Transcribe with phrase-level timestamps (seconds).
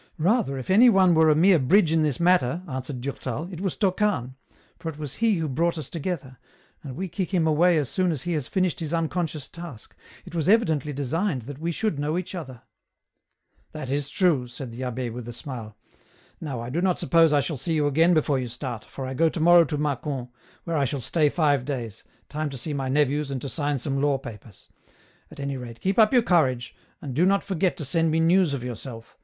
[0.18, 3.76] "Rather, if any one were a mere bridge in this matter," answered Durtal," it was
[3.76, 4.34] Tocane,
[4.78, 6.38] for it was he who brought us together,
[6.82, 9.94] and we kick him away as soon as he has finished his unconscious task;
[10.24, 12.62] it was evidently designed that we should know each other.""
[13.72, 15.76] That is true," said the abb^, with a smile;"
[16.40, 19.12] now I do not suppose I shall see you again before you start, for I
[19.12, 20.30] go to morrow to Macon,
[20.62, 24.00] where I shall stay five days, time to see my nephews and to sign some
[24.00, 24.70] law papers:
[25.30, 28.54] at any rate keep up your courage, and do not forget to send me news
[28.54, 29.18] of yourself.